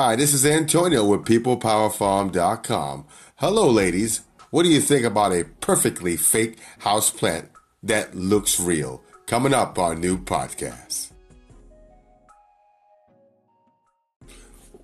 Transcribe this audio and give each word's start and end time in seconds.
Hi, 0.00 0.14
this 0.14 0.32
is 0.32 0.46
Antonio 0.46 1.04
with 1.04 1.24
PeoplePowerFarm.com. 1.24 3.04
Hello, 3.34 3.68
ladies. 3.68 4.20
What 4.50 4.62
do 4.62 4.68
you 4.68 4.80
think 4.80 5.04
about 5.04 5.32
a 5.32 5.46
perfectly 5.60 6.16
fake 6.16 6.60
house 6.78 7.10
plant 7.10 7.50
that 7.82 8.14
looks 8.14 8.60
real? 8.60 9.02
Coming 9.26 9.52
up 9.52 9.76
on 9.76 10.00
new 10.00 10.16
podcast. 10.16 11.10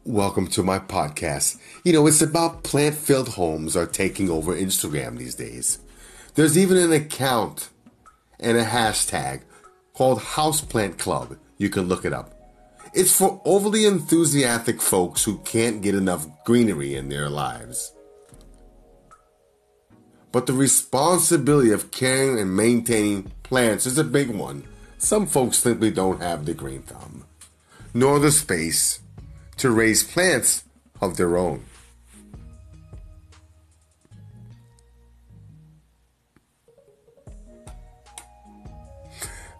Welcome 0.03 0.49
to 0.49 0.65
my 0.65 0.81
podcast. 0.81 1.61
You 1.85 1.93
know, 1.93 2.09
it's 2.09 2.21
about 2.21 2.65
plant 2.65 2.97
filled 2.97 3.29
homes 3.29 3.77
are 3.77 3.87
taking 3.87 4.29
over 4.29 4.53
Instagram 4.53 5.17
these 5.17 5.37
days. 5.37 5.79
There's 6.35 6.59
even 6.59 6.77
an 6.77 6.93
account 6.93 7.69
and 8.41 8.57
a 8.57 8.65
hashtag 8.65 9.43
called 9.93 10.19
Houseplant 10.19 10.99
Club. 10.99 11.39
You 11.57 11.69
can 11.69 11.85
look 11.85 12.05
it 12.05 12.13
up. 12.13 12.34
It's 12.95 13.17
for 13.17 13.43
overly 13.45 13.87
enthusiastic 13.87 14.81
folks 14.81 15.25
who 15.25 15.39
can't 15.39 15.83
get 15.83 15.97
enough 15.97 16.29
greenery 16.45 16.95
in 16.95 17.09
their 17.09 17.29
lives. 17.29 17.93
But 20.31 20.47
the 20.47 20.53
responsibility 20.53 21.73
of 21.73 21.91
caring 21.91 22.39
and 22.39 22.57
maintaining 22.57 23.33
plants 23.43 23.85
is 23.85 23.99
a 23.99 24.05
big 24.05 24.31
one. 24.31 24.69
Some 24.97 25.27
folks 25.27 25.59
simply 25.59 25.91
don't 25.91 26.23
have 26.23 26.47
the 26.47 26.55
green 26.55 26.83
thumb, 26.83 27.25
nor 27.93 28.21
the 28.21 28.31
space 28.31 29.01
to 29.57 29.73
raise 29.73 30.05
plants 30.05 30.63
of 31.01 31.17
their 31.17 31.37
own. 31.37 31.65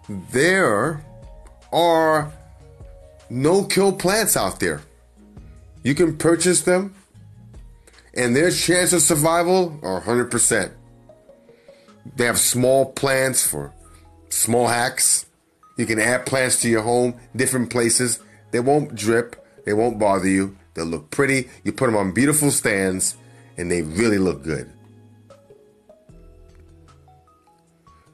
There 0.09 1.05
are 1.73 2.33
no 3.31 3.65
kill 3.65 3.93
plants 3.93 4.37
out 4.37 4.61
there. 4.61 4.83
You 5.83 5.95
can 5.95 6.17
purchase 6.17 6.63
them, 6.63 6.95
and 8.15 8.35
their 8.35 8.51
chance 8.51 8.93
of 8.93 9.03
survival 9.03 9.79
are 9.83 10.01
100%. 10.01 10.73
They 12.17 12.25
have 12.25 12.39
small 12.39 12.93
plants 12.93 13.47
for 13.47 13.73
small 14.29 14.69
hacks. 14.69 15.27
You 15.77 15.87
can 15.87 15.99
add 15.99 16.27
plants 16.27 16.61
to 16.63 16.69
your 16.69 16.83
home, 16.83 17.15
different 17.35 17.71
places. 17.71 18.21
They 18.51 18.61
won't 18.61 18.95
drip, 18.95 19.45
they 19.65 19.73
won't 19.73 19.99
bother 19.99 20.29
you. 20.29 20.57
They'll 20.75 20.87
look 20.87 21.11
pretty. 21.11 21.49
You 21.63 21.73
put 21.73 21.87
them 21.87 21.97
on 21.97 22.13
beautiful 22.13 22.51
stands, 22.51 23.17
and 23.57 23.71
they 23.71 23.83
really 23.83 24.19
look 24.19 24.43
good. 24.43 24.71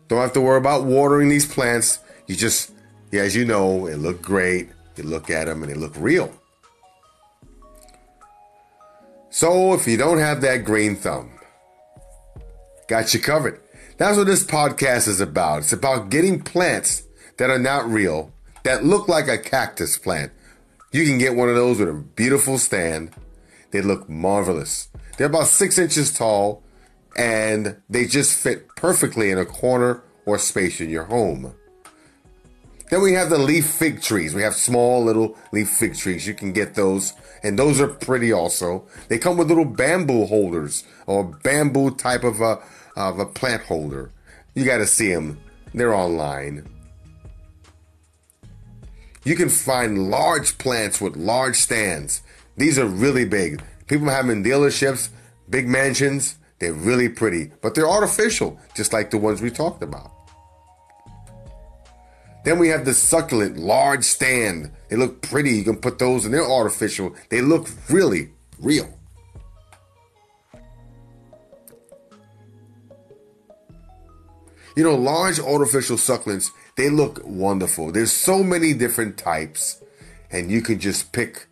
Don't 0.09 0.21
have 0.21 0.33
to 0.35 0.41
worry 0.41 0.59
about 0.59 0.85
watering 0.85 1.29
these 1.29 1.47
plants. 1.47 2.01
You 2.27 2.37
just, 2.37 2.73
yeah, 3.13 3.23
as 3.23 3.37
you 3.37 3.45
know, 3.45 3.87
it 3.87 3.97
look 3.97 4.21
great. 4.21 4.69
You 4.97 5.05
look 5.05 5.31
at 5.31 5.47
them 5.47 5.63
and 5.63 5.71
they 5.71 5.77
look 5.77 5.95
real. 5.97 6.33
So 9.31 9.75
if 9.75 9.87
you 9.87 9.97
don't 9.97 10.19
have 10.19 10.41
that 10.41 10.65
green 10.65 10.97
thumb, 10.97 11.31
got 12.89 13.15
you 13.15 13.21
covered. 13.21 13.61
That's 13.97 14.17
what 14.17 14.27
this 14.27 14.45
podcast 14.45 15.09
is 15.09 15.21
about. 15.21 15.61
It's 15.61 15.73
about 15.73 16.11
getting 16.11 16.43
plants 16.43 17.05
that 17.37 17.51
are 17.51 17.59
not 17.59 17.89
real, 17.89 18.33
that 18.65 18.85
look 18.85 19.09
like 19.09 19.29
a 19.29 19.39
cactus 19.39 19.99
plant. 19.99 20.33
You 20.93 21.05
can 21.07 21.19
get 21.19 21.37
one 21.37 21.49
of 21.49 21.55
those 21.55 21.79
with 21.79 21.89
a 21.89 21.95
beautiful 21.95 22.59
stand. 22.59 23.13
They 23.71 23.81
look 23.81 24.09
marvelous. 24.09 24.89
They're 25.17 25.29
about 25.29 25.47
six 25.47 25.79
inches 25.79 26.13
tall 26.13 26.63
and 27.17 27.77
they 27.89 28.07
just 28.07 28.37
fit 28.37 28.69
perfectly 28.77 29.31
in 29.31 29.39
a 29.39 29.47
corner 29.47 30.03
or 30.27 30.39
space 30.39 30.81
in 30.81 30.91
your 30.91 31.05
home. 31.05 31.55
Then 32.91 33.03
we 33.03 33.13
have 33.13 33.31
the 33.31 33.39
leaf 33.39 33.67
fig 33.67 34.03
trees. 34.03 34.35
We 34.35 34.43
have 34.43 34.55
small 34.55 35.05
little 35.05 35.37
leaf 35.53 35.71
fig 35.71 35.97
trees. 35.97 36.27
You 36.27 36.35
can 36.35 36.53
get 36.53 36.75
those, 36.75 37.13
and 37.43 37.59
those 37.59 37.81
are 37.81 37.87
pretty 37.87 38.33
also. 38.33 38.85
They 39.09 39.17
come 39.17 39.37
with 39.37 39.49
little 39.49 39.65
bamboo 39.65 40.27
holders 40.27 40.85
or 41.07 41.25
bamboo 41.25 41.93
type 41.93 42.25
of 42.25 42.41
a 42.41 42.59
of 42.97 43.21
a 43.21 43.27
plant 43.27 43.63
holder. 43.63 44.11
You 44.55 44.65
got 44.65 44.79
to 44.79 44.87
see 44.87 45.15
them. 45.15 45.39
They're 45.73 45.95
online. 45.95 46.69
You 49.23 49.37
can 49.37 49.49
find 49.49 50.11
large 50.11 50.59
plants 50.59 51.01
with 51.01 51.17
large 51.17 51.57
stands. 51.57 52.23
These 52.57 52.79
are 52.79 52.87
really 52.87 53.25
big. 53.25 53.63
People 53.87 54.09
have 54.09 54.27
them 54.27 54.39
in 54.39 54.45
dealerships, 54.45 55.11
big 55.49 55.69
mansions. 55.69 56.37
They're 56.59 56.73
really 56.73 57.09
pretty, 57.09 57.53
but 57.63 57.75
they're 57.75 57.89
artificial, 57.89 58.59
just 58.75 58.93
like 58.93 59.11
the 59.11 59.19
ones 59.19 59.41
we 59.41 59.51
talked 59.51 59.83
about. 59.83 60.13
Then 62.45 62.59
we 62.59 62.69
have 62.69 62.85
the 62.85 62.95
succulent 62.95 63.59
large 63.59 64.05
stand. 64.05 64.73
They 64.89 64.97
look 64.97 65.21
pretty. 65.21 65.51
You 65.51 65.65
can 65.65 65.77
put 65.77 65.99
those 65.99 66.25
and 66.25 66.33
they're 66.33 66.49
artificial. 66.49 67.15
They 67.29 67.43
look 67.43 67.69
really 67.91 68.31
real. 68.59 68.89
You 74.77 74.85
know, 74.85 74.95
large 74.95 75.39
artificial 75.41 75.97
succulents, 75.97 76.51
they 76.77 76.89
look 76.89 77.21
wonderful. 77.25 77.93
There's 77.93 78.13
so 78.13 78.43
many 78.43 78.73
different 78.73 79.19
types, 79.19 79.83
and 80.31 80.51
you 80.51 80.63
can 80.63 80.79
just 80.79 81.13
pick 81.13 81.49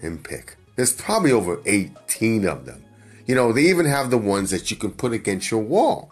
and 0.00 0.22
pick. 0.22 0.56
There's 0.76 0.92
probably 0.92 1.32
over 1.32 1.60
18 1.66 2.46
of 2.46 2.64
them. 2.64 2.84
You 3.26 3.34
know, 3.34 3.52
they 3.52 3.64
even 3.64 3.86
have 3.86 4.10
the 4.10 4.18
ones 4.18 4.50
that 4.50 4.70
you 4.70 4.76
can 4.76 4.92
put 4.92 5.12
against 5.12 5.50
your 5.50 5.60
wall. 5.60 6.10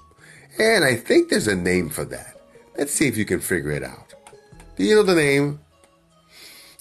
And 0.59 0.85
I 0.85 0.97
think 0.97 1.31
there's 1.31 1.49
a 1.49 1.57
name 1.57 1.89
for 1.89 2.05
that. 2.07 2.39
Let's 2.77 2.93
see 2.93 3.09
if 3.09 3.17
you 3.17 3.25
can 3.25 3.41
figure 3.41 3.71
it 3.71 3.85
out. 3.85 4.08
You 4.79 4.95
know 4.95 5.03
the 5.03 5.15
name? 5.17 5.59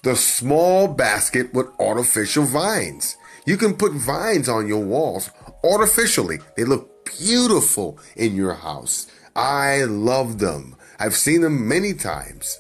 The 0.04 0.16
small 0.16 0.88
basket 0.88 1.52
with 1.52 1.68
artificial 1.80 2.46
vines. 2.46 3.18
You 3.48 3.58
can 3.58 3.74
put 3.74 3.92
vines 3.94 4.48
on 4.48 4.68
your 4.68 4.84
walls 4.86 5.32
artificially. 5.64 6.38
They 6.56 6.64
look 6.64 7.10
beautiful 7.18 7.98
in 8.16 8.36
your 8.36 8.54
house. 8.54 9.08
I 9.36 9.84
love 9.86 10.38
them. 10.38 10.76
I've 11.00 11.16
seen 11.16 11.42
them 11.42 11.68
many 11.68 11.94
times 11.94 12.60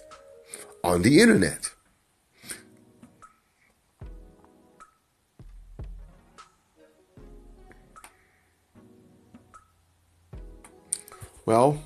on 0.83 1.03
the 1.03 1.21
internet. 1.21 1.69
Well, 11.45 11.79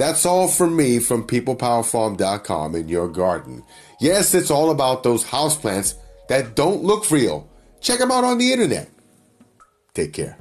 that's 0.00 0.24
all 0.24 0.48
from 0.48 0.76
me 0.76 0.98
from 0.98 1.26
peoplepowerfarm.com 1.26 2.74
in 2.74 2.88
your 2.88 3.06
garden. 3.06 3.62
Yes, 4.00 4.32
it's 4.32 4.50
all 4.50 4.70
about 4.70 5.02
those 5.02 5.26
houseplants 5.26 5.92
that 6.30 6.56
don't 6.56 6.82
look 6.82 7.10
real. 7.10 7.46
Check 7.82 7.98
them 7.98 8.10
out 8.10 8.24
on 8.24 8.38
the 8.38 8.50
internet. 8.50 8.88
Take 9.92 10.14
care. 10.14 10.38